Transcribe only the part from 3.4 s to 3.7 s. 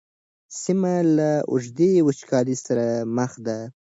ده.